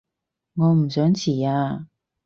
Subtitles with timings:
[0.55, 1.85] 我唔想遲啊